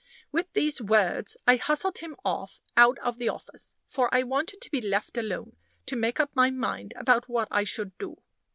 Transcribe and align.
With 0.31 0.51
these 0.53 0.81
words 0.81 1.37
I 1.45 1.57
hustled 1.57 1.99
him 1.99 2.15
off 2.25 2.59
out 2.75 2.97
of 3.03 3.19
the 3.19 3.29
office, 3.29 3.75
for 3.85 4.09
I 4.11 4.23
wanted 4.23 4.59
to 4.61 4.71
be 4.71 4.81
left 4.81 5.15
alone 5.15 5.55
to 5.85 5.95
make 5.95 6.17
my 6.35 6.49
mind 6.49 6.95
up 6.95 7.01
about 7.03 7.29
what 7.29 7.47
I 7.51 7.63
should 7.65 7.95
do. 7.99 8.19